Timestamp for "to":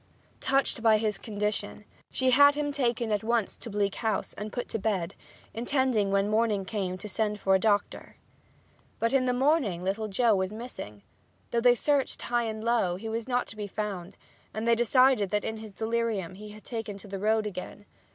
3.55-3.69, 4.69-4.79, 6.97-7.07, 13.49-13.55, 16.97-17.07